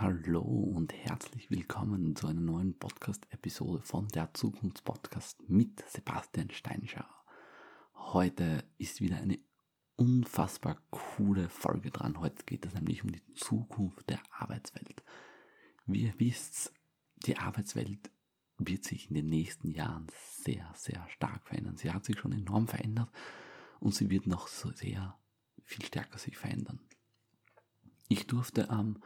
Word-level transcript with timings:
Hallo 0.00 0.40
und 0.40 0.94
herzlich 0.94 1.50
willkommen 1.50 2.16
zu 2.16 2.26
einer 2.26 2.40
neuen 2.40 2.72
Podcast-Episode 2.78 3.82
von 3.82 4.08
der 4.08 4.32
Zukunftspodcast 4.32 5.46
mit 5.50 5.86
Sebastian 5.90 6.48
Steinschauer. 6.48 7.22
Heute 7.92 8.64
ist 8.78 9.02
wieder 9.02 9.18
eine 9.18 9.38
unfassbar 9.96 10.80
coole 10.88 11.50
Folge 11.50 11.90
dran. 11.90 12.18
Heute 12.18 12.42
geht 12.46 12.64
es 12.64 12.72
nämlich 12.72 13.04
um 13.04 13.12
die 13.12 13.34
Zukunft 13.34 14.08
der 14.08 14.20
Arbeitswelt. 14.30 15.04
Wie 15.84 16.04
ihr 16.04 16.14
wisst, 16.16 16.72
die 17.26 17.36
Arbeitswelt 17.36 18.10
wird 18.56 18.84
sich 18.84 19.10
in 19.10 19.16
den 19.16 19.28
nächsten 19.28 19.70
Jahren 19.70 20.06
sehr, 20.14 20.72
sehr 20.76 21.06
stark 21.10 21.46
verändern. 21.46 21.76
Sie 21.76 21.92
hat 21.92 22.06
sich 22.06 22.18
schon 22.18 22.32
enorm 22.32 22.68
verändert 22.68 23.10
und 23.80 23.94
sie 23.94 24.08
wird 24.08 24.26
noch 24.26 24.48
so 24.48 24.72
sehr 24.72 25.18
viel 25.62 25.84
stärker 25.84 26.16
sich 26.16 26.38
verändern. 26.38 26.80
Ich 28.08 28.26
durfte 28.26 28.70
am 28.70 28.96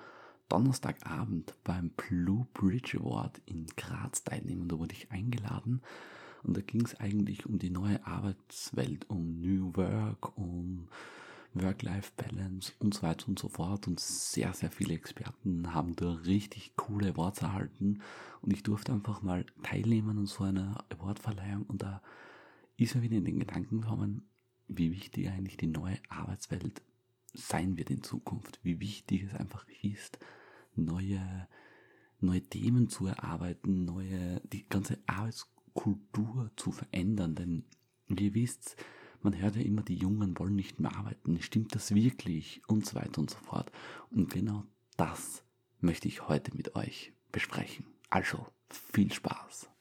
Donnerstagabend 0.48 1.54
beim 1.64 1.90
Blue 1.90 2.46
Bridge 2.54 2.98
Award 3.00 3.40
in 3.46 3.66
Graz 3.76 4.22
teilnehmen. 4.24 4.68
Da 4.68 4.78
wurde 4.78 4.94
ich 4.94 5.10
eingeladen 5.10 5.80
und 6.44 6.56
da 6.56 6.60
ging 6.60 6.84
es 6.84 6.98
eigentlich 7.00 7.46
um 7.46 7.58
die 7.58 7.70
neue 7.70 8.06
Arbeitswelt, 8.06 9.08
um 9.08 9.40
New 9.40 9.74
Work, 9.76 10.36
um 10.36 10.88
Work-Life-Balance 11.54 12.72
und 12.80 12.94
so 12.94 13.02
weiter 13.02 13.28
und 13.28 13.38
so 13.38 13.48
fort. 13.48 13.86
Und 13.86 13.98
sehr, 13.98 14.52
sehr 14.52 14.70
viele 14.70 14.94
Experten 14.94 15.72
haben 15.72 15.96
da 15.96 16.12
richtig 16.12 16.76
coole 16.76 17.10
Awards 17.10 17.42
erhalten. 17.42 18.02
Und 18.42 18.52
ich 18.52 18.62
durfte 18.62 18.92
einfach 18.92 19.22
mal 19.22 19.46
teilnehmen 19.62 20.18
an 20.18 20.26
so 20.26 20.44
einer 20.44 20.84
Awardverleihung. 20.90 21.62
Und 21.62 21.82
da 21.82 22.02
ist 22.76 22.94
mir 22.94 23.02
wieder 23.02 23.16
in 23.16 23.24
den 23.24 23.38
Gedanken 23.38 23.80
gekommen, 23.80 24.28
wie 24.68 24.92
wichtig 24.92 25.28
eigentlich 25.28 25.56
die 25.56 25.68
neue 25.68 25.98
Arbeitswelt 26.08 26.82
sein 27.34 27.76
wird 27.76 27.90
in 27.90 28.02
Zukunft. 28.02 28.60
Wie 28.62 28.80
wichtig 28.80 29.24
es 29.24 29.34
einfach 29.34 29.66
ist, 29.82 30.18
neue, 30.74 31.48
neue 32.20 32.42
Themen 32.42 32.88
zu 32.88 33.06
erarbeiten, 33.06 33.84
neue, 33.84 34.40
die 34.52 34.66
ganze 34.68 34.98
Arbeitskultur 35.06 36.50
zu 36.56 36.72
verändern. 36.72 37.34
Denn 37.34 37.64
wie 38.08 38.26
ihr 38.26 38.34
wisst, 38.34 38.76
man 39.22 39.40
hört 39.40 39.56
ja 39.56 39.62
immer, 39.62 39.82
die 39.82 39.96
Jungen 39.96 40.38
wollen 40.38 40.54
nicht 40.54 40.80
mehr 40.80 40.94
arbeiten. 40.96 41.40
Stimmt 41.40 41.74
das 41.74 41.94
wirklich? 41.94 42.62
Und 42.66 42.86
so 42.86 42.96
weiter 42.96 43.20
und 43.20 43.30
so 43.30 43.38
fort. 43.38 43.72
Und 44.10 44.30
genau 44.30 44.64
das 44.96 45.44
möchte 45.80 46.08
ich 46.08 46.28
heute 46.28 46.54
mit 46.56 46.76
euch 46.76 47.12
besprechen. 47.32 47.86
Also, 48.10 48.46
viel 48.70 49.12
Spaß. 49.12 49.73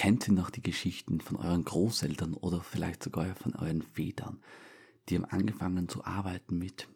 Kennt 0.00 0.26
ihr 0.28 0.32
noch 0.32 0.48
die 0.48 0.62
Geschichten 0.62 1.20
von 1.20 1.36
euren 1.36 1.62
Großeltern 1.62 2.32
oder 2.32 2.62
vielleicht 2.62 3.02
sogar 3.02 3.34
von 3.34 3.54
euren 3.54 3.82
Vätern? 3.82 4.40
Die 5.06 5.16
haben 5.16 5.26
angefangen 5.26 5.90
zu 5.90 6.06
arbeiten 6.06 6.56
mit 6.56 6.88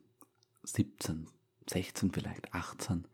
17, 0.62 1.26
16, 1.68 2.12
vielleicht 2.12 2.54
18 2.54 3.06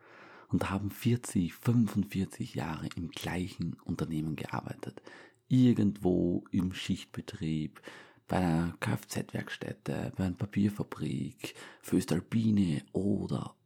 und 0.47 0.71
haben 0.71 0.93
40, 0.93 1.55
45 1.55 2.55
Jahre 2.55 2.89
im 2.95 3.11
gleichen 3.11 3.79
Unternehmen 3.85 4.37
gearbeitet. 4.37 5.03
Irgendwo 5.49 6.45
im 6.53 6.73
Schichtbetrieb, 6.73 7.83
bei 8.29 8.37
einer 8.37 8.77
Kfz-Werkstätte, 8.79 10.13
bei 10.17 10.25
einer 10.25 10.37
Papierfabrik, 10.37 11.57
für 11.83 11.97
Östalpine 11.97 12.85
oder, 12.93 13.57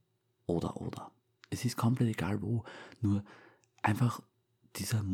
oder, 0.46 0.80
oder. 0.80 1.10
Es 1.50 1.66
ist 1.66 1.76
komplett 1.76 2.08
egal 2.08 2.40
wo, 2.40 2.64
nur 3.02 3.22
einfach 3.82 4.22
dieser 4.76 5.04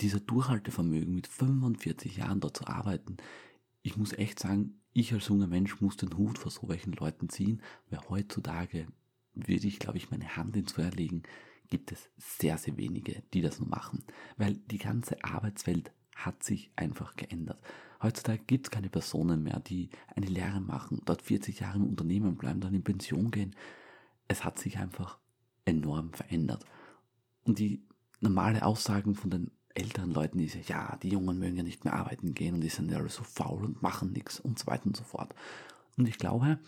dieser 0.00 0.20
Durchhaltevermögen 0.20 1.14
mit 1.14 1.26
45 1.26 2.16
Jahren 2.16 2.40
dort 2.40 2.56
zu 2.56 2.66
arbeiten, 2.66 3.16
ich 3.82 3.96
muss 3.96 4.12
echt 4.12 4.40
sagen, 4.40 4.80
ich 4.92 5.12
als 5.12 5.28
junger 5.28 5.46
Mensch 5.46 5.80
muss 5.80 5.96
den 5.96 6.16
Hut 6.16 6.38
vor 6.38 6.50
so 6.50 6.68
welchen 6.68 6.92
Leuten 6.92 7.28
ziehen, 7.28 7.62
weil 7.90 8.00
heutzutage 8.08 8.86
würde 9.34 9.66
ich, 9.66 9.78
glaube 9.78 9.98
ich, 9.98 10.10
meine 10.10 10.36
Hand 10.36 10.56
ins 10.56 10.72
Feuer 10.72 10.90
legen, 10.90 11.22
gibt 11.68 11.92
es 11.92 12.08
sehr, 12.16 12.58
sehr 12.58 12.76
wenige, 12.76 13.22
die 13.34 13.42
das 13.42 13.60
nur 13.60 13.68
machen. 13.68 14.04
Weil 14.36 14.54
die 14.54 14.78
ganze 14.78 15.22
Arbeitswelt 15.22 15.92
hat 16.14 16.42
sich 16.42 16.70
einfach 16.76 17.16
geändert. 17.16 17.60
Heutzutage 18.02 18.42
gibt 18.46 18.66
es 18.66 18.70
keine 18.70 18.88
Personen 18.88 19.42
mehr, 19.42 19.60
die 19.60 19.90
eine 20.14 20.26
Lehre 20.26 20.60
machen, 20.60 21.02
dort 21.04 21.22
40 21.22 21.60
Jahre 21.60 21.76
im 21.76 21.88
Unternehmen 21.88 22.36
bleiben, 22.36 22.60
dann 22.60 22.74
in 22.74 22.82
Pension 22.82 23.30
gehen. 23.30 23.54
Es 24.28 24.44
hat 24.44 24.58
sich 24.58 24.78
einfach 24.78 25.18
enorm 25.64 26.12
verändert. 26.12 26.64
Und 27.44 27.58
die 27.58 27.84
normale 28.20 28.64
Aussagen 28.64 29.14
von 29.14 29.30
den 29.30 29.50
älteren 29.76 30.10
Leuten 30.10 30.38
ist 30.38 30.54
ja, 30.54 30.60
ja, 30.66 30.98
die 31.02 31.10
Jungen 31.10 31.38
mögen 31.38 31.56
ja 31.56 31.62
nicht 31.62 31.84
mehr 31.84 31.94
arbeiten 31.94 32.34
gehen 32.34 32.54
und 32.54 32.60
die 32.62 32.68
sind 32.68 32.90
ja 32.90 33.06
so 33.08 33.22
faul 33.22 33.64
und 33.64 33.82
machen 33.82 34.12
nichts 34.12 34.40
und 34.40 34.58
so 34.58 34.66
weiter 34.66 34.86
und 34.86 34.96
so 34.96 35.04
fort. 35.04 35.34
Und 35.96 36.08
ich 36.08 36.18
glaube, 36.18 36.58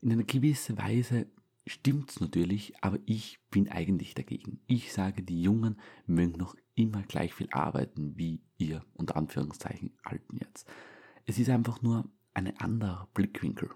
in 0.00 0.12
einer 0.12 0.24
gewissen 0.24 0.78
Weise 0.78 1.26
stimmt 1.66 2.10
es 2.10 2.20
natürlich, 2.20 2.74
aber 2.80 2.98
ich 3.06 3.38
bin 3.50 3.68
eigentlich 3.68 4.14
dagegen. 4.14 4.60
Ich 4.66 4.92
sage, 4.92 5.22
die 5.22 5.42
Jungen 5.42 5.76
mögen 6.06 6.38
noch 6.38 6.54
immer 6.74 7.02
gleich 7.02 7.34
viel 7.34 7.48
arbeiten 7.50 8.16
wie 8.16 8.40
ihr, 8.58 8.84
unter 8.94 9.16
Anführungszeichen, 9.16 9.92
Alten 10.02 10.38
jetzt. 10.38 10.68
Es 11.24 11.38
ist 11.38 11.50
einfach 11.50 11.82
nur 11.82 12.08
ein 12.34 12.56
anderer 12.58 13.08
Blickwinkel. 13.14 13.70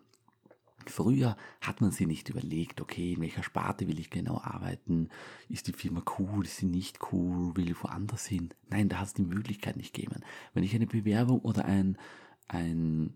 Früher 0.90 1.36
hat 1.60 1.80
man 1.80 1.92
sich 1.92 2.06
nicht 2.06 2.28
überlegt, 2.28 2.80
okay, 2.80 3.14
in 3.14 3.20
welcher 3.20 3.42
Sparte 3.42 3.88
will 3.88 3.98
ich 3.98 4.10
genau 4.10 4.40
arbeiten? 4.40 5.08
Ist 5.48 5.66
die 5.66 5.72
Firma 5.72 6.02
cool? 6.18 6.44
Ist 6.44 6.58
sie 6.58 6.66
nicht 6.66 6.98
cool? 7.12 7.56
Will 7.56 7.70
ich 7.70 7.82
woanders 7.82 8.26
hin? 8.26 8.50
Nein, 8.68 8.88
da 8.88 8.98
hat 8.98 9.06
es 9.08 9.14
die 9.14 9.22
Möglichkeit 9.22 9.76
nicht 9.76 9.94
gegeben. 9.94 10.20
Wenn 10.52 10.64
ich 10.64 10.74
eine 10.74 10.86
Bewerbung 10.86 11.40
oder 11.40 11.64
ein, 11.64 11.96
ein, 12.48 13.14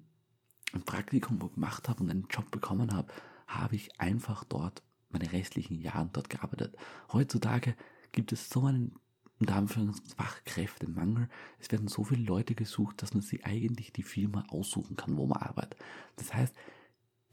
ein 0.73 0.83
Praktikum 0.83 1.39
gemacht 1.39 1.89
habe 1.89 2.03
und 2.03 2.11
einen 2.11 2.29
Job 2.31 2.51
bekommen 2.51 2.93
habe, 2.93 3.13
habe 3.47 3.77
ich 3.77 4.01
einfach 4.01 4.45
dort 4.45 4.83
meine 5.11 5.33
restlichen 5.33 5.81
Jahre 5.81 6.09
dort 6.13 6.31
gearbeitet. 6.31 6.77
Heutzutage 7.13 7.77
gibt 8.13 8.33
es 8.33 8.49
so 8.49 8.65
einen 8.65 8.97
unter 9.41 9.57
Anführungszeichen 9.57 10.17
Fachkräftemangel. 10.17 11.29
Es 11.59 11.71
werden 11.71 11.89
so 11.89 12.05
viele 12.05 12.25
Leute 12.25 12.55
gesucht, 12.55 13.03
dass 13.03 13.15
man 13.15 13.23
sich 13.23 13.45
eigentlich 13.45 13.93
die 13.93 14.03
Firma 14.03 14.45
aussuchen 14.49 14.97
kann, 14.97 15.17
wo 15.17 15.27
man 15.27 15.43
arbeitet. 15.43 15.77
Das 16.17 16.33
heißt, 16.33 16.55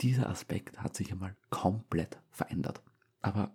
dieser 0.02 0.30
Aspekt 0.30 0.80
hat 0.80 0.96
sich 0.96 1.12
einmal 1.12 1.36
komplett 1.50 2.20
verändert. 2.32 2.82
Aber 3.22 3.54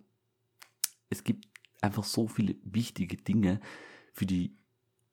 es 1.09 1.23
gibt 1.23 1.47
einfach 1.81 2.03
so 2.03 2.27
viele 2.27 2.55
wichtige 2.63 3.17
Dinge 3.17 3.59
für 4.13 4.25
die 4.25 4.55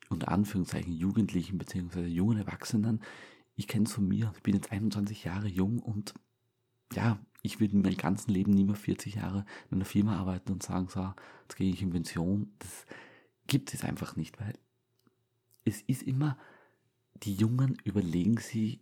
unter 0.09 0.29
Anführungszeichen 0.29 0.93
Jugendlichen 0.93 1.59
bzw. 1.59 2.07
jungen 2.07 2.39
Erwachsenen. 2.39 3.03
Ich 3.57 3.69
kenne 3.69 3.85
es 3.85 3.93
von 3.93 4.07
mir, 4.07 4.33
ich 4.37 4.43
bin 4.43 4.55
jetzt 4.55 4.73
21 4.73 5.25
Jahre 5.25 5.49
jung 5.49 5.79
und 5.81 6.15
ja, 6.93 7.19
ich 7.43 7.61
würde 7.61 7.77
mein 7.77 7.97
ganzes 7.97 8.29
Leben 8.29 8.53
nie 8.53 8.65
mehr 8.65 8.77
40 8.77 9.17
Jahre 9.17 9.45
in 9.71 9.79
einer 9.79 9.85
Firma 9.85 10.17
arbeiten 10.17 10.53
und 10.53 10.63
sagen, 10.63 10.89
so, 10.89 11.13
jetzt 11.43 11.57
gehe 11.57 11.73
ich 11.73 11.83
in 11.83 11.91
Pension. 11.91 12.53
Das 12.59 12.87
gibt 13.47 13.75
es 13.75 13.85
einfach 13.85 14.17
nicht, 14.17 14.41
weil 14.41 14.55
es 15.65 15.83
ist 15.83 16.03
immer, 16.03 16.39
die 17.15 17.35
Jungen 17.35 17.77
überlegen 17.85 18.39
sie 18.39 18.81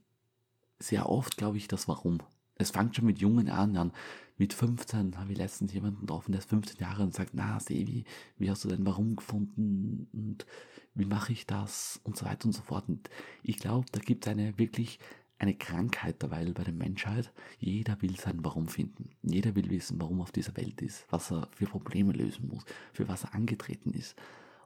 sehr 0.78 1.08
oft, 1.08 1.36
glaube 1.36 1.56
ich, 1.56 1.68
das 1.68 1.88
Warum 1.88 2.18
es 2.62 2.70
fängt 2.70 2.96
schon 2.96 3.06
mit 3.06 3.18
Jungen 3.18 3.48
an, 3.48 3.74
dann 3.74 3.92
mit 4.38 4.54
15 4.54 5.18
habe 5.18 5.32
ich 5.32 5.38
letztens 5.38 5.72
jemanden 5.72 6.00
getroffen, 6.00 6.32
der 6.32 6.40
ist 6.40 6.48
15 6.48 6.78
Jahre 6.78 7.02
und 7.02 7.14
sagt, 7.14 7.30
na 7.34 7.60
Sevi, 7.60 8.04
wie 8.38 8.50
hast 8.50 8.64
du 8.64 8.68
denn 8.68 8.86
Warum 8.86 9.16
gefunden 9.16 10.08
und 10.12 10.46
wie 10.94 11.04
mache 11.04 11.32
ich 11.32 11.46
das 11.46 12.00
und 12.04 12.16
so 12.16 12.26
weiter 12.26 12.46
und 12.46 12.52
so 12.52 12.62
fort. 12.62 12.88
Und 12.88 13.08
ich 13.42 13.58
glaube, 13.58 13.86
da 13.92 14.00
gibt 14.00 14.26
es 14.26 14.32
eine 14.32 14.58
wirklich 14.58 14.98
eine 15.38 15.54
Krankheit 15.54 16.22
dabei 16.22 16.44
bei 16.52 16.62
der 16.62 16.72
Menschheit. 16.72 17.32
Jeder 17.58 18.00
will 18.00 18.16
sein 18.18 18.44
Warum 18.44 18.68
finden. 18.68 19.10
Jeder 19.22 19.56
will 19.56 19.70
wissen, 19.70 20.00
warum 20.00 20.20
er 20.20 20.22
auf 20.22 20.32
dieser 20.32 20.56
Welt 20.56 20.80
ist, 20.80 21.04
was 21.10 21.32
er 21.32 21.48
für 21.50 21.66
Probleme 21.66 22.12
lösen 22.12 22.48
muss, 22.48 22.64
für 22.92 23.08
was 23.08 23.24
er 23.24 23.34
angetreten 23.34 23.92
ist. 23.92 24.16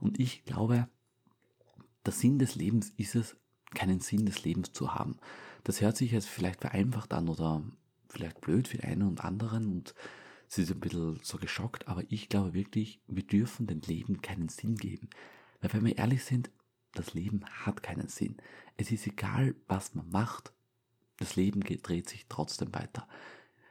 Und 0.00 0.20
ich 0.20 0.44
glaube, 0.44 0.88
der 2.04 2.12
Sinn 2.12 2.38
des 2.38 2.56
Lebens 2.56 2.92
ist 2.96 3.14
es, 3.14 3.36
keinen 3.74 4.00
Sinn 4.00 4.26
des 4.26 4.44
Lebens 4.44 4.72
zu 4.72 4.94
haben. 4.94 5.16
Das 5.64 5.80
hört 5.80 5.96
sich 5.96 6.12
jetzt 6.12 6.28
vielleicht 6.28 6.60
vereinfacht 6.60 7.12
an 7.14 7.28
oder 7.28 7.62
vielleicht 8.08 8.40
blöd 8.40 8.68
für 8.68 8.82
einen 8.82 9.02
und 9.02 9.24
anderen 9.24 9.66
und 9.66 9.94
sie 10.48 10.62
ist 10.62 10.70
ein 10.70 10.80
bisschen 10.80 11.18
so 11.22 11.38
geschockt, 11.38 11.88
aber 11.88 12.02
ich 12.08 12.28
glaube 12.28 12.54
wirklich, 12.54 13.00
wir 13.06 13.24
dürfen 13.24 13.66
dem 13.66 13.80
Leben 13.80 14.22
keinen 14.22 14.48
Sinn 14.48 14.76
geben. 14.76 15.10
Weil 15.60 15.72
wenn 15.72 15.84
wir 15.84 15.98
ehrlich 15.98 16.24
sind, 16.24 16.50
das 16.94 17.14
Leben 17.14 17.44
hat 17.44 17.82
keinen 17.82 18.08
Sinn. 18.08 18.36
Es 18.76 18.90
ist 18.90 19.06
egal, 19.06 19.54
was 19.68 19.94
man 19.94 20.08
macht, 20.10 20.52
das 21.18 21.36
Leben 21.36 21.60
dreht 21.60 22.08
sich 22.08 22.26
trotzdem 22.28 22.74
weiter. 22.74 23.08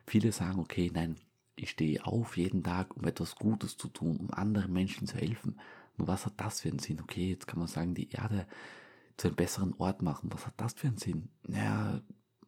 Viele 0.05 0.31
sagen, 0.31 0.59
okay, 0.59 0.91
nein, 0.93 1.15
ich 1.55 1.71
stehe 1.71 2.05
auf 2.05 2.37
jeden 2.37 2.63
Tag, 2.63 2.95
um 2.97 3.05
etwas 3.05 3.35
Gutes 3.35 3.77
zu 3.77 3.87
tun, 3.87 4.17
um 4.17 4.31
anderen 4.31 4.73
Menschen 4.73 5.07
zu 5.07 5.17
helfen. 5.17 5.59
Nur 5.97 6.07
was 6.07 6.25
hat 6.25 6.33
das 6.37 6.61
für 6.61 6.69
einen 6.69 6.79
Sinn? 6.79 6.99
Okay, 7.01 7.29
jetzt 7.29 7.47
kann 7.47 7.59
man 7.59 7.67
sagen, 7.67 7.93
die 7.93 8.09
Erde 8.11 8.45
zu 9.17 9.27
einem 9.27 9.37
besseren 9.37 9.73
Ort 9.77 10.01
machen. 10.01 10.29
Was 10.33 10.45
hat 10.45 10.55
das 10.57 10.73
für 10.73 10.87
einen 10.87 10.97
Sinn? 10.97 11.29
Naja, 11.47 12.01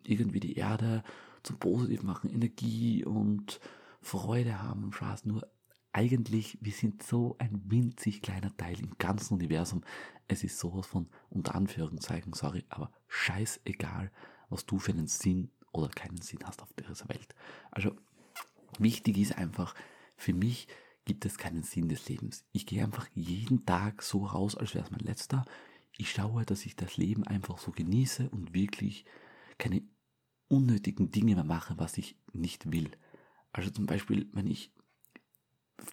irgendwie 0.03 0.39
die 0.39 0.55
Erde 0.55 1.03
zum 1.43 1.57
Positiv 1.57 2.03
machen, 2.03 2.29
Energie 2.29 3.05
und 3.05 3.59
Freude 4.01 4.61
haben 4.61 4.85
und 4.85 4.95
Spaß. 4.95 5.25
Nur 5.25 5.47
eigentlich, 5.93 6.57
wir 6.61 6.73
sind 6.73 7.03
so 7.03 7.35
ein 7.39 7.61
winzig 7.65 8.21
kleiner 8.21 8.55
Teil 8.55 8.79
im 8.79 8.97
ganzen 8.97 9.33
Universum. 9.33 9.83
Es 10.27 10.43
ist 10.43 10.59
sowas 10.59 10.85
von, 10.85 11.09
unter 11.29 11.55
Anführungszeichen, 11.55 12.33
sorry, 12.33 12.65
aber 12.69 12.91
scheißegal, 13.07 14.11
was 14.49 14.65
du 14.65 14.77
für 14.79 14.91
einen 14.91 15.07
Sinn 15.07 15.49
oder 15.71 15.89
keinen 15.89 16.21
Sinn 16.21 16.39
hast 16.43 16.61
auf 16.61 16.73
dieser 16.73 17.09
Welt. 17.09 17.33
Also, 17.71 17.95
wichtig 18.79 19.17
ist 19.17 19.37
einfach, 19.37 19.73
für 20.15 20.33
mich 20.33 20.67
gibt 21.05 21.25
es 21.25 21.37
keinen 21.37 21.63
Sinn 21.63 21.89
des 21.89 22.07
Lebens. 22.09 22.45
Ich 22.51 22.65
gehe 22.65 22.83
einfach 22.83 23.07
jeden 23.15 23.65
Tag 23.65 24.03
so 24.03 24.25
raus, 24.25 24.55
als 24.55 24.75
wäre 24.75 24.85
es 24.85 24.91
mein 24.91 24.99
letzter. 24.99 25.45
Ich 25.97 26.11
schaue, 26.11 26.45
dass 26.45 26.65
ich 26.65 26.75
das 26.75 26.97
Leben 26.97 27.25
einfach 27.25 27.57
so 27.57 27.71
genieße 27.71 28.29
und 28.29 28.53
wirklich 28.53 29.05
keine 29.57 29.81
unnötigen 30.47 31.11
Dinge 31.11 31.43
mache, 31.43 31.77
was 31.77 31.97
ich 31.97 32.17
nicht 32.33 32.71
will. 32.71 32.91
Also 33.51 33.69
zum 33.69 33.85
Beispiel, 33.85 34.29
wenn 34.33 34.47
ich, 34.47 34.73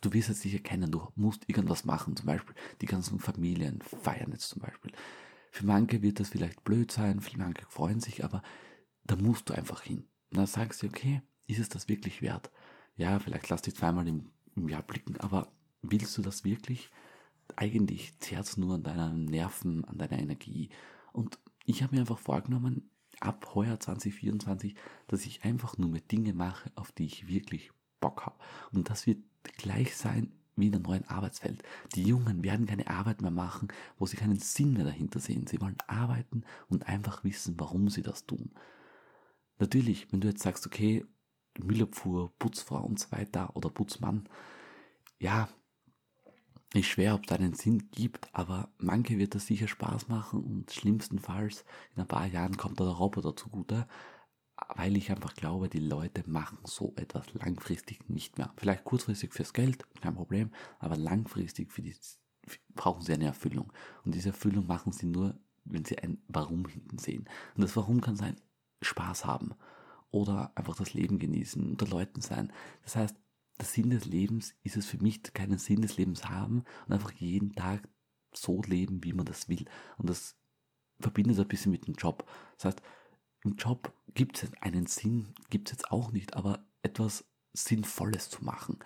du 0.01 0.12
wirst 0.12 0.29
es 0.29 0.41
sicher 0.41 0.59
kennen, 0.59 0.91
du 0.91 1.09
musst 1.17 1.49
irgendwas 1.49 1.85
machen, 1.85 2.17
zum 2.17 2.27
Beispiel 2.27 2.55
die 2.81 2.87
ganzen 2.87 3.19
Familien 3.19 3.81
feiern 3.83 4.33
jetzt 4.33 4.49
zum 4.49 4.62
Beispiel. 4.62 4.93
Für 5.51 5.67
manche 5.67 6.03
wird 6.03 6.21
das 6.21 6.31
vielleicht 6.31 6.65
blöd 6.65 6.91
sein, 6.91 7.21
für 7.21 7.39
manche 7.39 7.65
freuen 7.69 8.01
sich, 8.01 8.25
aber 8.25 8.43
da 9.05 9.17
musst 9.17 9.49
du 9.49 9.55
einfach 9.55 9.83
hin. 9.83 10.05
Und 10.31 10.39
dann 10.39 10.47
sagst 10.47 10.83
du, 10.83 10.87
okay, 10.87 11.23
ist 11.47 11.61
es 11.61 11.69
das 11.69 11.89
wirklich 11.89 12.23
wert? 12.23 12.51
Ja, 12.97 13.19
vielleicht 13.19 13.49
lass 13.49 13.62
dich 13.62 13.75
zweimal 13.75 14.06
im, 14.09 14.33
im 14.56 14.69
Jahr 14.69 14.83
blicken, 14.83 15.17
aber 15.19 15.53
willst 15.83 16.17
du 16.17 16.23
das 16.23 16.45
wirklich? 16.45 16.91
Eigentlich 17.56 18.19
zehrt 18.21 18.47
es 18.47 18.56
nur 18.56 18.75
an 18.75 18.83
deinen 18.83 19.27
Nerven, 19.27 19.85
an 19.85 19.99
deiner 19.99 20.19
Energie. 20.19 20.71
Und 21.12 21.39
ich 21.67 21.83
habe 21.83 21.95
mir 21.95 22.01
einfach 22.01 22.19
vorgenommen, 22.19 22.91
ab 23.20 23.55
heuer 23.55 23.78
2024, 23.78 24.75
dass 25.06 25.26
ich 25.26 25.44
einfach 25.44 25.78
nur 25.78 25.90
mehr 25.90 26.00
Dinge 26.00 26.32
mache, 26.32 26.70
auf 26.75 26.93
die 26.93 27.06
ich 27.06 27.28
wirklich 27.28 27.70
Bock 28.00 28.26
habe. 28.26 28.37
Und 28.72 28.90
das 28.90 29.06
wird 29.06 29.22
gleich 29.56 29.96
sein 29.96 30.32
wie 30.56 30.66
in 30.66 30.72
der 30.72 30.81
neuen 30.81 31.08
Arbeitswelt. 31.08 31.62
Die 31.94 32.05
Jungen 32.05 32.44
werden 32.44 32.66
keine 32.66 32.88
Arbeit 32.88 33.22
mehr 33.22 33.31
machen, 33.31 33.69
wo 33.99 34.06
sie 34.06 34.16
keinen 34.16 34.38
Sinn 34.38 34.75
mehr 34.75 34.84
dahinter 34.84 35.19
sehen. 35.19 35.46
Sie 35.46 35.61
wollen 35.61 35.78
arbeiten 35.87 36.44
und 36.69 36.87
einfach 36.87 37.25
wissen, 37.25 37.55
warum 37.58 37.88
sie 37.88 38.02
das 38.02 38.26
tun. 38.26 38.50
Natürlich, 39.58 40.12
wenn 40.12 40.20
du 40.20 40.28
jetzt 40.28 40.43
sagst, 40.43 40.67
okay, 40.67 41.05
Müllabfuhr, 41.58 42.32
Putzfrau 42.38 42.84
und 42.84 42.99
so 42.99 43.10
weiter 43.12 43.55
oder 43.56 43.70
Putzmann, 43.70 44.28
ja, 45.19 45.49
ist 46.75 46.87
schwer, 46.87 47.15
ob 47.15 47.25
es 47.26 47.32
einen 47.32 47.55
Sinn 47.55 47.91
gibt, 47.91 48.29
aber 48.32 48.69
manche 48.79 49.19
wird 49.19 49.35
das 49.35 49.47
sicher 49.47 49.69
Spaß 49.69 50.09
machen 50.09 50.43
und 50.43 50.73
schlimmstenfalls 50.73 51.65
in 51.94 52.03
ein 52.03 52.09
paar 52.09 52.26
Jahren 52.26 52.56
kommt 52.56 52.81
der 52.81 52.87
Roboter 52.87 53.37
zugute, 53.37 53.87
weil 54.76 54.97
ich 54.97 55.11
einfach 55.11 55.35
glaube, 55.35 55.69
die 55.69 55.81
Leute 55.81 56.23
machen 56.26 56.59
so 56.65 56.93
etwas 56.97 57.32
langfristig 57.35 58.09
nicht 58.09 58.38
mehr. 58.38 58.53
Vielleicht 58.56 58.85
kurzfristig 58.85 59.32
fürs 59.32 59.53
Geld, 59.53 59.85
kein 60.00 60.15
Problem, 60.15 60.50
aber 60.79 60.97
langfristig 60.97 61.73
für 61.73 61.82
die, 61.82 61.94
brauchen 62.75 63.03
sie 63.03 63.12
eine 63.12 63.27
Erfüllung. 63.27 63.73
Und 64.05 64.15
diese 64.15 64.31
Erfüllung 64.31 64.67
machen 64.67 64.93
sie 64.93 65.06
nur, 65.06 65.38
wenn 65.65 65.85
sie 65.85 65.99
ein 65.99 66.23
Warum 66.29 66.67
hinten 66.67 66.99
sehen. 66.99 67.29
Und 67.56 67.62
das 67.62 67.77
Warum 67.77 68.00
kann 68.00 68.17
sein, 68.17 68.37
Spaß 68.82 69.25
haben 69.25 69.55
oder 70.11 70.53
einfach 70.55 70.77
das 70.77 70.94
Leben 70.94 71.19
genießen, 71.19 71.70
unter 71.70 71.87
Leuten 71.87 72.20
sein. 72.20 72.53
Das 72.82 72.97
heißt, 72.97 73.17
der 73.59 73.67
Sinn 73.67 73.91
des 73.91 74.05
Lebens 74.05 74.55
ist 74.62 74.77
es 74.77 74.87
für 74.87 74.99
mich, 74.99 75.23
keinen 75.23 75.59
Sinn 75.59 75.83
des 75.83 75.97
Lebens 75.97 76.29
haben 76.29 76.65
und 76.87 76.93
einfach 76.93 77.12
jeden 77.12 77.55
Tag 77.55 77.89
so 78.33 78.62
leben, 78.62 79.05
wie 79.05 79.12
man 79.12 79.27
das 79.27 79.49
will. 79.49 79.65
Und 79.97 80.11
das 80.11 80.37
verbindet 81.01 81.39
ein 81.39 81.49
bisschen 81.49 81.73
mit 81.73 81.87
dem 81.87 81.95
Job. 81.95 82.29
Das 82.56 82.67
heißt, 82.67 82.83
im 83.45 83.56
Job 83.56 83.93
gibt 84.15 84.43
es 84.43 84.51
einen 84.61 84.87
Sinn, 84.87 85.35
gibt 85.51 85.69
es 85.69 85.73
jetzt 85.73 85.91
auch 85.91 86.12
nicht, 86.12 86.35
aber 86.35 86.67
etwas 86.83 87.25
Sinnvolles 87.53 88.31
zu 88.31 88.45
machen, 88.45 88.79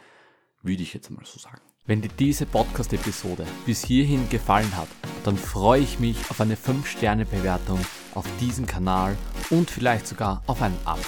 würde 0.62 0.82
ich 0.82 0.93
jetzt 0.94 1.11
mal 1.11 1.25
so 1.25 1.38
sagen. 1.38 1.62
Wenn 1.87 2.03
dir 2.03 2.11
diese 2.19 2.44
Podcast-Episode 2.44 3.47
bis 3.65 3.82
hierhin 3.82 4.29
gefallen 4.29 4.76
hat, 4.76 4.88
dann 5.25 5.38
freue 5.38 5.81
ich 5.81 5.99
mich 5.99 6.19
auf 6.31 6.41
eine 6.41 6.56
5-Sterne-Bewertung 6.56 7.81
auf 8.15 8.26
diesem 8.38 8.67
Kanal 8.67 9.17
und 9.49 9.70
vielleicht 9.70 10.06
sogar 10.06 10.43
auf 10.47 10.61
ein 10.61 10.76
Abo. 10.85 11.00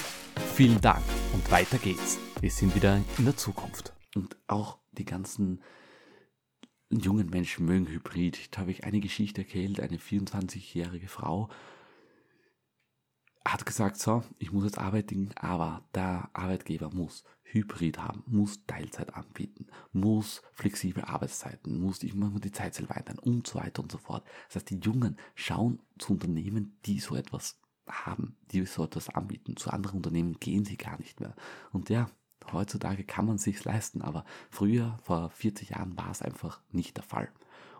Vielen 0.55 0.81
Dank 0.81 1.03
und 1.33 1.51
weiter 1.51 1.77
geht's. 1.77 2.17
Wir 2.41 2.49
sind 2.49 2.73
wieder 2.73 2.99
in 3.19 3.25
der 3.25 3.37
Zukunft. 3.37 3.93
Und 4.15 4.35
auch 4.47 4.79
die 4.93 5.05
ganzen 5.05 5.61
jungen 6.89 7.29
Menschen 7.29 7.67
mögen 7.67 7.85
Hybrid. 7.85 8.49
Da 8.49 8.61
habe 8.61 8.71
ich 8.71 8.83
eine 8.83 8.99
Geschichte 8.99 9.43
erzählt, 9.43 9.79
eine 9.79 9.97
24-jährige 9.97 11.07
Frau 11.07 11.49
hat 13.45 13.63
gesagt, 13.67 13.97
so, 13.97 14.23
ich 14.39 14.51
muss 14.51 14.63
jetzt 14.63 14.79
arbeiten, 14.79 15.31
aber 15.35 15.87
der 15.93 16.31
Arbeitgeber 16.33 16.89
muss 16.91 17.23
Hybrid 17.43 17.99
haben, 17.99 18.23
muss 18.25 18.65
Teilzeit 18.65 19.13
anbieten, 19.13 19.67
muss 19.91 20.41
flexible 20.53 21.03
Arbeitszeiten, 21.03 21.79
muss 21.79 22.01
ich 22.01 22.15
muss 22.15 22.41
die 22.41 22.51
Zeit 22.51 22.73
selber 22.73 22.95
einteilen 22.95 23.19
und 23.19 23.45
so 23.45 23.59
weiter 23.59 23.83
und 23.83 23.91
so 23.91 23.99
fort. 23.99 24.25
Das 24.47 24.55
heißt, 24.55 24.69
die 24.71 24.79
Jungen 24.79 25.17
schauen 25.35 25.79
zu 25.99 26.13
Unternehmen, 26.13 26.79
die 26.85 26.99
so 26.99 27.15
etwas 27.15 27.59
haben, 27.87 28.35
die 28.51 28.65
so 28.65 28.83
etwas 28.83 29.09
anbieten. 29.09 29.57
Zu 29.57 29.69
anderen 29.69 29.97
Unternehmen 29.97 30.39
gehen 30.39 30.65
sie 30.65 30.77
gar 30.77 30.97
nicht 30.97 31.19
mehr. 31.19 31.35
Und 31.71 31.89
ja, 31.89 32.09
Heutzutage 32.53 33.03
kann 33.03 33.25
man 33.25 33.37
sich's 33.37 33.65
leisten, 33.65 34.01
aber 34.01 34.25
früher, 34.49 34.97
vor 35.03 35.29
40 35.29 35.71
Jahren, 35.71 35.97
war 35.97 36.11
es 36.11 36.21
einfach 36.21 36.61
nicht 36.71 36.97
der 36.97 37.03
Fall. 37.03 37.29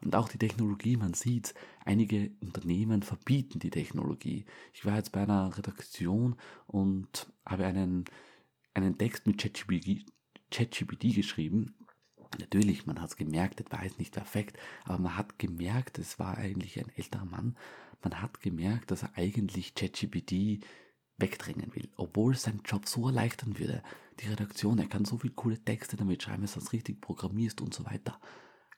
Und 0.04 0.16
auch 0.16 0.30
die 0.30 0.40
Technologie, 0.40 0.98
man 0.98 1.14
sieht, 1.14 1.54
einige 1.86 2.32
Unternehmen 2.42 3.04
verbieten 3.04 3.60
die 3.60 3.70
Technologie. 3.70 4.46
Ich 4.74 4.86
war 4.86 4.96
jetzt 4.96 5.12
bei 5.12 5.22
einer 5.22 5.56
Redaktion 5.56 6.36
und 6.68 7.32
habe 7.46 7.66
einen, 7.66 8.06
einen 8.74 8.98
Text 8.98 9.28
mit 9.28 9.38
ChatGPT 9.38 11.16
geschrieben. 11.16 11.76
Natürlich, 12.40 12.88
man 12.88 13.00
hat 13.00 13.10
es 13.10 13.16
gemerkt, 13.18 13.62
es 13.62 13.72
war 13.72 13.84
jetzt 13.84 14.00
nicht 14.00 14.14
perfekt, 14.14 14.58
aber 14.86 14.98
man 14.98 15.18
hat 15.18 15.38
gemerkt, 15.38 16.00
es 16.00 16.18
war 16.18 16.38
eigentlich 16.38 16.80
ein 16.80 16.90
älterer 16.96 17.26
Mann, 17.26 17.58
man 18.02 18.22
hat 18.22 18.42
gemerkt, 18.42 18.90
dass 18.90 19.04
er 19.04 19.16
eigentlich 19.16 19.76
ChatGPT 19.76 20.66
wegdrängen 21.18 21.76
will, 21.76 21.90
obwohl 21.98 22.34
es 22.34 22.44
seinen 22.44 22.62
Job 22.66 22.88
so 22.88 23.08
erleichtern 23.08 23.60
würde. 23.60 23.84
Die 24.20 24.28
Redaktion, 24.28 24.80
er 24.80 24.88
kann 24.88 25.06
so 25.06 25.18
viele 25.18 25.34
coole 25.34 25.64
Texte 25.64 25.98
damit 25.98 26.24
schreiben, 26.24 26.42
dass 26.42 26.56
er 26.56 26.62
es 26.62 26.74
richtig 26.74 27.02
programmierst 27.02 27.62
und 27.62 27.74
so 27.74 27.86
weiter. 27.86 28.20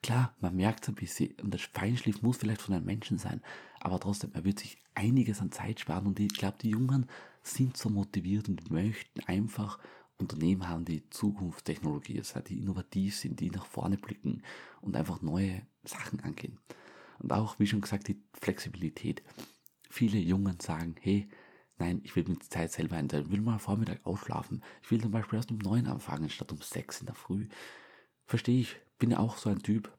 Klar, 0.02 0.36
man 0.42 0.56
merkt 0.56 0.84
es 0.84 0.90
ein 0.90 0.96
bisschen 0.96 1.32
und 1.42 1.52
der 1.52 1.62
Feinschliff 1.62 2.22
muss 2.22 2.38
vielleicht 2.38 2.62
von 2.62 2.76
einem 2.76 2.86
Menschen 2.86 3.18
sein, 3.18 3.42
aber 3.80 4.00
trotzdem, 4.00 4.32
er 4.34 4.44
wird 4.44 4.60
sich 4.60 4.78
einiges 4.96 5.40
an 5.40 5.52
Zeit 5.52 5.80
sparen 5.80 6.08
und 6.08 6.20
ich 6.20 6.34
glaube, 6.34 6.58
die 6.62 6.72
Jungen 6.72 7.08
sind 7.42 7.78
so 7.78 7.90
motiviert 7.90 8.50
und 8.50 8.70
möchten 8.70 9.22
einfach 9.26 9.80
Unternehmen 10.18 10.68
haben, 10.68 10.86
die 10.86 11.10
Zukunftstechnologie 11.10 12.18
ist, 12.18 12.36
die 12.48 12.60
innovativ 12.60 13.16
sind, 13.16 13.40
die 13.40 13.50
nach 13.50 13.66
vorne 13.66 13.98
blicken 13.98 14.42
und 14.82 14.96
einfach 14.96 15.22
neue 15.22 15.62
Sachen 15.84 16.20
angehen. 16.22 16.60
Und 17.20 17.32
auch, 17.32 17.60
wie 17.60 17.68
schon 17.68 17.82
gesagt, 17.82 18.08
die 18.08 18.22
Flexibilität. 18.34 19.24
Viele 19.90 20.18
Jungen 20.18 20.60
sagen, 20.60 20.96
hey, 21.00 21.30
Nein, 21.84 22.00
ich 22.06 22.16
will 22.16 22.24
mir 22.26 22.36
die 22.36 22.48
Zeit 22.48 22.72
selber 22.72 22.96
einteilen. 22.96 23.26
Ich 23.26 23.32
will 23.34 23.42
mal 23.42 23.60
Vormittag 23.60 24.06
ausschlafen. 24.06 24.64
Ich 24.82 24.90
will 24.90 25.02
zum 25.02 25.12
Beispiel 25.12 25.36
erst 25.36 25.52
um 25.52 25.58
neun 25.58 25.86
anfangen, 25.88 26.30
statt 26.30 26.54
um 26.54 26.62
sechs 26.62 27.02
in 27.02 27.08
der 27.08 27.16
Früh. 27.16 27.50
Verstehe 28.26 28.62
ich. 28.62 28.78
Bin 29.00 29.12
ja 29.12 29.20
auch 29.20 29.36
so 29.36 29.50
ein 29.50 29.62
Typ, 29.62 29.92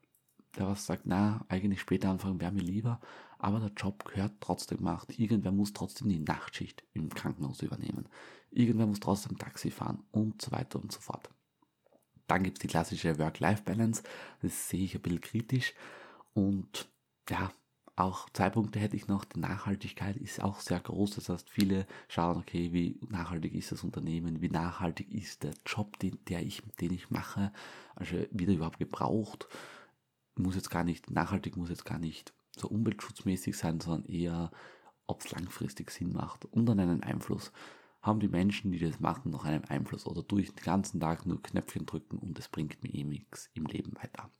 der 0.56 0.66
was 0.66 0.86
sagt, 0.86 1.02
na, 1.04 1.44
eigentlich 1.48 1.82
später 1.82 2.08
anfangen 2.08 2.40
wäre 2.40 2.52
mir 2.52 2.62
lieber. 2.62 3.02
Aber 3.38 3.60
der 3.60 3.72
Job 3.76 4.02
gehört 4.06 4.32
trotzdem 4.40 4.78
gemacht. 4.78 5.18
Irgendwer 5.18 5.52
muss 5.52 5.74
trotzdem 5.74 6.08
die 6.08 6.20
Nachtschicht 6.20 6.84
im 6.94 7.10
Krankenhaus 7.10 7.60
übernehmen. 7.60 8.08
Irgendwer 8.50 8.86
muss 8.86 9.00
trotzdem 9.00 9.36
Taxi 9.36 9.70
fahren 9.70 10.04
und 10.10 10.40
so 10.40 10.52
weiter 10.52 10.80
und 10.80 10.90
so 10.90 11.00
fort. 11.00 11.28
Dann 12.26 12.44
gibt 12.44 12.56
es 12.56 12.62
die 12.62 12.68
klassische 12.68 13.18
Work-Life-Balance. 13.18 14.04
Das 14.40 14.70
sehe 14.70 14.84
ich 14.84 14.94
ein 14.94 15.02
bisschen 15.02 15.20
kritisch. 15.20 15.74
Und 16.32 16.88
ja, 17.28 17.52
auch 17.96 18.28
zwei 18.30 18.50
Punkte 18.50 18.80
hätte 18.80 18.96
ich 18.96 19.06
noch. 19.06 19.24
Die 19.24 19.38
Nachhaltigkeit 19.38 20.16
ist 20.16 20.42
auch 20.42 20.58
sehr 20.60 20.80
groß. 20.80 21.14
Das 21.14 21.28
heißt, 21.28 21.48
viele 21.48 21.86
schauen, 22.08 22.38
okay, 22.38 22.72
wie 22.72 22.98
nachhaltig 23.08 23.54
ist 23.54 23.70
das 23.70 23.84
Unternehmen, 23.84 24.40
wie 24.40 24.48
nachhaltig 24.48 25.12
ist 25.12 25.44
der 25.44 25.54
Job, 25.64 25.98
den, 26.00 26.18
der 26.28 26.42
ich, 26.42 26.62
den 26.80 26.92
ich 26.92 27.10
mache, 27.10 27.52
also 27.94 28.16
wird 28.16 28.48
er 28.48 28.56
überhaupt 28.56 28.78
gebraucht. 28.78 29.46
Muss 30.36 30.56
jetzt 30.56 30.70
gar 30.70 30.82
nicht, 30.82 31.10
nachhaltig 31.10 31.56
muss 31.56 31.68
jetzt 31.68 31.84
gar 31.84 31.98
nicht 31.98 32.34
so 32.56 32.68
umweltschutzmäßig 32.68 33.56
sein, 33.56 33.80
sondern 33.80 34.06
eher, 34.06 34.50
ob 35.06 35.24
es 35.24 35.30
langfristig 35.30 35.90
Sinn 35.90 36.12
macht 36.12 36.46
und 36.46 36.66
dann 36.66 36.80
einen 36.80 37.02
Einfluss. 37.04 37.52
Haben 38.02 38.20
die 38.20 38.28
Menschen, 38.28 38.72
die 38.72 38.80
das 38.80 39.00
machen, 39.00 39.30
noch 39.30 39.44
einen 39.44 39.64
Einfluss 39.64 40.06
oder 40.06 40.26
tue 40.26 40.42
ich 40.42 40.52
den 40.52 40.64
ganzen 40.64 41.00
Tag 41.00 41.26
nur 41.26 41.42
Knöpfchen 41.42 41.86
drücken 41.86 42.18
und 42.18 42.38
es 42.38 42.48
bringt 42.48 42.82
mir 42.82 42.92
eh 42.92 43.04
nichts 43.04 43.50
im 43.54 43.66
Leben 43.66 43.94
weiter. 43.96 44.30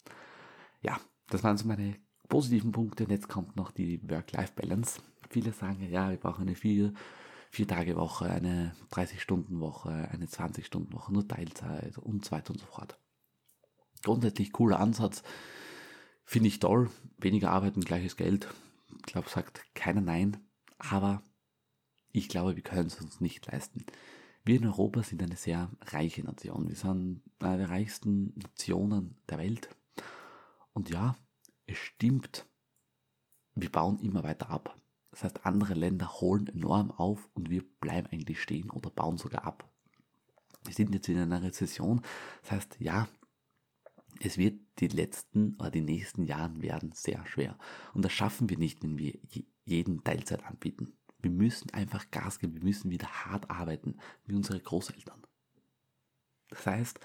Ja, 0.83 1.01
das 1.29 1.45
waren 1.45 1.57
so 1.57 1.67
meine 1.67 1.97
positiven 2.29 2.73
Punkte. 2.73 3.05
Und 3.05 3.11
jetzt 3.11 3.29
kommt 3.29 3.57
noch 3.57 3.71
die 3.71 4.01
Work-Life-Balance. 4.09 5.01
Viele 5.31 5.53
sagen, 5.53 5.89
ja, 5.91 6.11
wir 6.11 6.17
brauchen 6.17 6.43
eine 6.43 6.55
vier, 6.55 6.93
vier 7.51 7.69
Tage 7.69 7.97
Woche, 7.97 8.31
eine 8.31 8.75
30 8.91 9.21
Stunden 9.21 9.61
Woche, 9.61 10.09
eine 10.13 10.27
20 10.27 10.67
Stunden 10.67 10.93
Woche, 10.93 11.13
nur 11.13 11.27
Teilzeit 11.27 11.99
und 11.99 12.25
so 12.25 12.33
weiter 12.33 12.53
und 12.53 12.61
so 12.61 12.67
fort. 12.67 12.99
Grundsätzlich 14.03 14.53
cooler 14.53 14.81
Ansatz. 14.81 15.23
Finde 16.25 16.49
ich 16.49 16.59
toll. 16.59 16.91
Weniger 17.19 17.51
arbeiten, 17.51 17.81
gleiches 17.81 18.17
Geld. 18.17 18.49
Ich 18.99 19.13
glaube, 19.13 19.29
sagt 19.29 19.65
keiner 19.75 20.01
nein. 20.01 20.37
Aber 20.79 21.23
ich 22.13 22.29
glaube, 22.29 22.57
wir 22.57 22.63
können 22.63 22.87
es 22.87 23.01
uns 23.01 23.21
nicht 23.21 23.51
leisten. 23.51 23.85
Wir 24.45 24.57
in 24.57 24.67
Europa 24.67 25.03
sind 25.03 25.23
eine 25.23 25.37
sehr 25.37 25.71
reiche 25.81 26.23
Nation. 26.23 26.69
Wir 26.69 26.77
sind 26.77 27.23
eine 27.41 27.59
der 27.59 27.71
reichsten 27.71 28.35
Nationen 28.37 29.17
der 29.29 29.39
Welt. 29.39 29.69
Und 30.75 30.91
ja, 30.91 31.17
es 31.67 31.79
stimmt, 31.79 32.47
wir 33.55 33.71
bauen 33.71 33.99
immer 34.01 34.23
weiter 34.25 34.51
ab. 34.51 34.79
Das 35.11 35.25
heißt, 35.25 35.47
andere 35.47 35.75
Länder 35.75 36.21
holen 36.21 36.49
enorm 36.49 36.91
auf 36.91 37.29
und 37.35 37.49
wir 37.49 37.63
bleiben 37.81 38.09
eigentlich 38.11 38.43
stehen 38.43 38.71
oder 38.71 38.91
bauen 38.91 39.17
sogar 39.17 39.45
ab. 39.45 39.71
Wir 40.65 40.75
sind 40.75 40.93
jetzt 40.93 41.09
in 41.09 41.19
einer 41.19 41.43
Rezession. 41.43 42.03
Das 42.43 42.51
heißt, 42.53 42.77
ja, 42.81 43.09
es 44.21 44.39
wird 44.39 44.61
die 44.81 44.89
letzten 44.89 45.55
oder 45.55 45.71
die 45.71 45.83
nächsten 45.83 46.25
Jahren 46.25 46.63
werden 46.63 46.93
sehr 46.93 47.25
schwer. 47.27 47.57
Und 47.93 48.05
das 48.05 48.13
schaffen 48.13 48.49
wir 48.49 48.59
nicht, 48.59 48.83
wenn 48.83 48.99
wir 48.99 49.19
jeden 49.65 50.03
Teilzeit 50.03 50.45
anbieten. 50.45 50.97
Wir 51.21 51.31
müssen 51.31 51.73
einfach 51.73 52.11
Gas 52.11 52.39
geben, 52.39 52.55
wir 52.55 52.65
müssen 52.65 52.91
wieder 52.91 53.07
hart 53.07 53.51
arbeiten, 53.51 53.97
wie 54.27 54.35
unsere 54.35 54.61
Großeltern. 54.61 55.23
Das 56.49 56.67
heißt, 56.67 57.01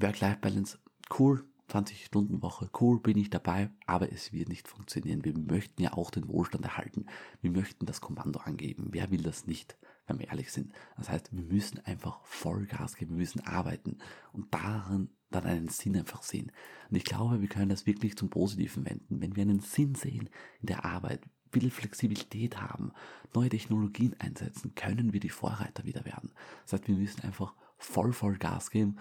Work-Life-Balance, 0.00 0.78
cool, 1.18 1.44
20-Stunden-Woche, 1.74 2.70
cool, 2.80 3.00
bin 3.00 3.18
ich 3.18 3.30
dabei, 3.30 3.70
aber 3.86 4.12
es 4.12 4.32
wird 4.32 4.48
nicht 4.48 4.68
funktionieren. 4.68 5.24
Wir 5.24 5.36
möchten 5.36 5.82
ja 5.82 5.92
auch 5.94 6.10
den 6.10 6.28
Wohlstand 6.28 6.64
erhalten. 6.64 7.06
Wir 7.40 7.50
möchten 7.50 7.86
das 7.86 8.00
Kommando 8.00 8.40
angeben. 8.40 8.88
Wer 8.92 9.10
will 9.10 9.22
das 9.22 9.46
nicht, 9.46 9.76
wenn 10.06 10.18
wir 10.18 10.28
ehrlich 10.28 10.52
sind? 10.52 10.72
Das 10.96 11.08
heißt, 11.08 11.32
wir 11.32 11.42
müssen 11.42 11.84
einfach 11.84 12.24
Vollgas 12.24 12.96
geben, 12.96 13.12
wir 13.12 13.18
müssen 13.18 13.40
arbeiten 13.40 13.98
und 14.32 14.52
darin 14.54 15.10
dann 15.30 15.44
einen 15.44 15.68
Sinn 15.68 15.96
einfach 15.96 16.22
sehen. 16.22 16.52
Und 16.90 16.96
ich 16.96 17.04
glaube, 17.04 17.40
wir 17.40 17.48
können 17.48 17.68
das 17.68 17.86
wirklich 17.86 18.16
zum 18.16 18.30
Positiven 18.30 18.84
wenden. 18.84 19.20
Wenn 19.20 19.34
wir 19.34 19.42
einen 19.42 19.60
Sinn 19.60 19.94
sehen 19.96 20.30
in 20.60 20.66
der 20.66 20.84
Arbeit, 20.84 21.22
viel 21.52 21.70
Flexibilität 21.70 22.60
haben, 22.60 22.92
neue 23.34 23.48
Technologien 23.48 24.14
einsetzen, 24.18 24.74
können 24.74 25.12
wir 25.12 25.20
die 25.20 25.30
Vorreiter 25.30 25.84
wieder 25.84 26.04
werden. 26.04 26.32
Das 26.64 26.74
heißt, 26.74 26.88
wir 26.88 26.96
müssen 26.96 27.22
einfach 27.22 27.54
voll, 27.78 28.12
voll 28.12 28.38
Gas 28.38 28.70
geben 28.70 28.96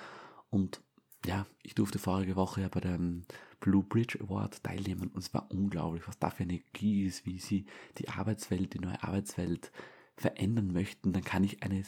und 0.50 0.82
ja, 1.25 1.46
ich 1.63 1.75
durfte 1.75 2.00
vorige 2.00 2.36
Woche 2.36 2.62
ja 2.62 2.68
bei 2.68 2.80
dem 2.80 3.25
Blue 3.60 3.84
Bridge 3.84 4.20
Award 4.22 4.63
teilnehmen 4.63 5.10
und 5.13 5.20
es 5.20 5.34
war 5.34 5.50
unglaublich, 5.51 6.08
was 6.08 6.20
da 6.20 6.30
für 6.30 6.44
Energie 6.44 7.06
ist, 7.06 7.25
wie 7.25 7.39
sie 7.39 7.65
die 7.98 8.10
Arbeitswelt, 8.10 8.74
die 8.74 8.80
neue 8.80 9.01
Arbeitswelt 9.01 9.72
verändern 10.18 10.74
möchten. 10.74 11.13
Dann 11.13 11.24
kann 11.24 11.44
ich 11.44 11.63
eine 11.63 11.84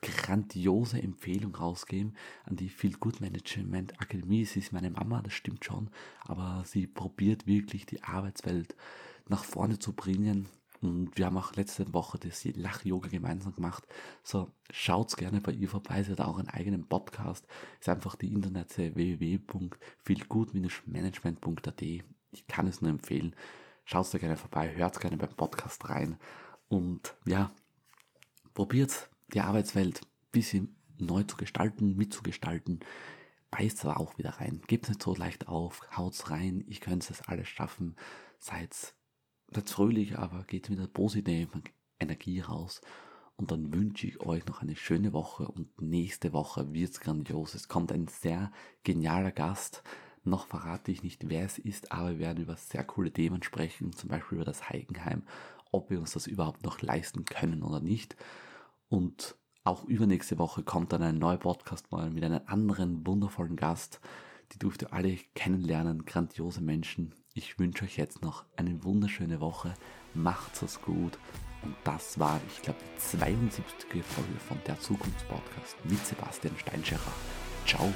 grandiose 0.00 1.00
Empfehlung 1.00 1.54
rausgeben 1.54 2.16
an 2.44 2.56
die 2.56 2.68
Feel 2.68 2.96
Good 2.98 3.20
Management 3.20 4.00
Akademie. 4.00 4.44
Sie 4.44 4.58
ist 4.58 4.72
meine 4.72 4.90
Mama, 4.90 5.22
das 5.22 5.34
stimmt 5.34 5.64
schon, 5.64 5.88
aber 6.20 6.64
sie 6.66 6.86
probiert 6.86 7.46
wirklich 7.46 7.86
die 7.86 8.02
Arbeitswelt 8.02 8.74
nach 9.28 9.44
vorne 9.44 9.78
zu 9.78 9.92
bringen 9.92 10.48
und 10.84 11.16
wir 11.16 11.26
haben 11.26 11.36
auch 11.36 11.54
letzte 11.54 11.92
Woche 11.92 12.18
das 12.18 12.44
Lach-Yoga 12.44 13.08
gemeinsam 13.08 13.54
gemacht. 13.54 13.86
So, 14.22 14.50
schaut's 14.70 15.16
gerne 15.16 15.40
bei 15.40 15.52
ihr 15.52 15.68
vorbei. 15.68 16.02
Sie 16.02 16.12
hat 16.12 16.20
auch 16.20 16.38
einen 16.38 16.48
eigenen 16.48 16.86
Podcast. 16.86 17.46
Ist 17.80 17.88
einfach 17.88 18.16
die 18.16 18.32
Internetseite 18.32 18.94
www.feelgood-management.at. 18.94 21.82
Ich 21.82 22.46
kann 22.48 22.66
es 22.66 22.80
nur 22.80 22.90
empfehlen. 22.90 23.36
Schaut's 23.84 24.10
da 24.10 24.18
gerne 24.18 24.36
vorbei, 24.36 24.74
hört 24.74 25.00
gerne 25.00 25.16
beim 25.16 25.34
Podcast 25.34 25.88
rein. 25.88 26.18
Und 26.68 27.14
ja, 27.26 27.52
probiert 28.54 29.10
die 29.32 29.40
Arbeitswelt 29.40 30.02
ein 30.02 30.30
bisschen 30.32 30.76
neu 30.98 31.22
zu 31.24 31.36
gestalten, 31.36 31.96
mitzugestalten. 31.96 32.80
Beißt 33.50 33.84
aber 33.84 34.00
auch 34.00 34.18
wieder 34.18 34.30
rein. 34.30 34.62
Gebt 34.66 34.88
nicht 34.88 35.02
so 35.02 35.14
leicht 35.14 35.48
auf, 35.48 35.82
haut's 35.96 36.30
rein. 36.30 36.64
Ich 36.66 36.80
könnte 36.80 37.12
es 37.12 37.22
alles 37.22 37.48
schaffen. 37.48 37.96
Seid 38.38 38.94
seid 39.48 39.70
fröhlich, 39.70 40.18
aber 40.18 40.44
geht 40.44 40.70
mit 40.70 40.78
einer 40.78 40.88
positiven 40.88 41.62
Energie 41.98 42.40
raus. 42.40 42.80
Und 43.36 43.50
dann 43.50 43.74
wünsche 43.74 44.06
ich 44.06 44.20
euch 44.20 44.46
noch 44.46 44.62
eine 44.62 44.76
schöne 44.76 45.12
Woche 45.12 45.48
und 45.48 45.80
nächste 45.80 46.32
Woche 46.32 46.72
wird's 46.72 47.00
grandios. 47.00 47.54
Es 47.54 47.68
kommt 47.68 47.90
ein 47.90 48.06
sehr 48.06 48.52
genialer 48.84 49.32
Gast. 49.32 49.82
Noch 50.22 50.46
verrate 50.46 50.92
ich 50.92 51.02
nicht, 51.02 51.28
wer 51.28 51.44
es 51.44 51.58
ist, 51.58 51.92
aber 51.92 52.10
wir 52.10 52.18
werden 52.20 52.42
über 52.44 52.56
sehr 52.56 52.84
coole 52.84 53.12
Themen 53.12 53.42
sprechen, 53.42 53.92
zum 53.92 54.08
Beispiel 54.08 54.36
über 54.36 54.44
das 54.44 54.70
Heigenheim, 54.70 55.24
ob 55.72 55.90
wir 55.90 55.98
uns 55.98 56.12
das 56.12 56.26
überhaupt 56.26 56.64
noch 56.64 56.80
leisten 56.80 57.24
können 57.24 57.62
oder 57.62 57.80
nicht. 57.80 58.16
Und 58.88 59.36
auch 59.64 59.84
übernächste 59.84 60.38
Woche 60.38 60.62
kommt 60.62 60.92
dann 60.92 61.02
ein 61.02 61.18
neuer 61.18 61.38
Podcast 61.38 61.90
mal 61.90 62.10
mit 62.10 62.22
einem 62.22 62.42
anderen 62.46 63.06
wundervollen 63.06 63.56
Gast. 63.56 64.00
Die 64.52 64.58
dürft 64.58 64.82
ihr 64.82 64.92
alle 64.92 65.16
kennenlernen, 65.34 66.04
grandiose 66.04 66.60
Menschen. 66.60 67.14
Ich 67.34 67.58
wünsche 67.58 67.84
euch 67.84 67.96
jetzt 67.96 68.22
noch 68.22 68.44
eine 68.56 68.84
wunderschöne 68.84 69.40
Woche. 69.40 69.74
Macht's 70.14 70.62
es 70.62 70.80
gut. 70.80 71.18
Und 71.62 71.74
das 71.84 72.18
war, 72.18 72.40
ich 72.48 72.62
glaube, 72.62 72.78
die 72.82 73.00
72. 73.00 74.04
Folge 74.04 74.38
von 74.46 74.58
der 74.66 74.78
Zukunftspodcast 74.78 75.76
mit 75.84 76.04
Sebastian 76.06 76.56
Steinscherer. 76.58 77.12
Ciao. 77.66 77.92